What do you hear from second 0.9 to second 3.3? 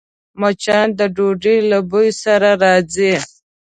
د ډوډۍ له بوی سره راځي